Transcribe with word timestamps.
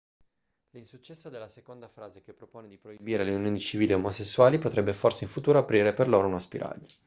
l'insuccesso 0.71 1.29
della 1.29 1.47
seconda 1.47 1.87
frase 1.87 2.23
che 2.23 2.33
propone 2.33 2.67
di 2.67 2.79
proibire 2.79 3.23
le 3.23 3.35
unioni 3.35 3.59
civili 3.59 3.93
omosessuali 3.93 4.57
potrebbe 4.57 4.93
forse 4.95 5.25
in 5.25 5.29
futuro 5.29 5.59
aprire 5.59 5.93
per 5.93 6.07
loro 6.07 6.25
uno 6.27 6.39
spiraglio 6.39 6.87